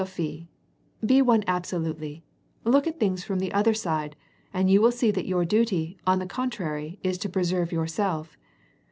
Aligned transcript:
'* 0.01 0.01
Bat 0.01 0.07
yoQ 0.07 0.17
are 0.17 0.17
un 0.17 0.17
pkilasaphe; 0.17 0.47
be 1.05 1.21
one 1.21 1.43
absolutely; 1.45 2.23
look 2.63 2.87
at 2.87 2.99
things 2.99 3.23
from 3.23 3.37
the 3.37 3.53
other 3.53 3.75
side, 3.75 4.15
and 4.51 4.67
jon 4.67 4.81
will 4.81 4.91
see 4.91 5.11
that 5.11 5.27
your 5.27 5.45
duty, 5.45 5.99
on 6.07 6.17
the 6.17 6.25
contrary, 6.25 6.97
is 7.03 7.19
to 7.19 7.29
preserve 7.29 7.71
yourself. 7.71 8.35